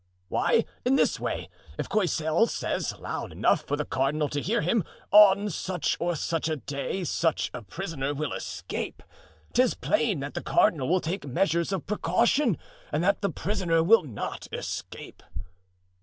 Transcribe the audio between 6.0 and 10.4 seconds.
such a day such a prisoner will escape, 'tis plain that